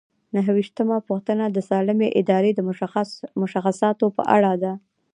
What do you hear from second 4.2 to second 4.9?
اړه ده.